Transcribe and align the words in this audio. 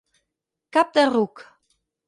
Cap 0.77 0.97
de 0.97 1.05
ruc. 1.11 1.47